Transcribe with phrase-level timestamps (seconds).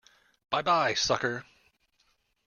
[0.49, 1.45] Bye-bye, sucker!